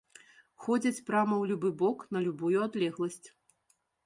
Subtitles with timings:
[0.65, 3.23] Ходзяць прама ў любы бок на любую адлегласць.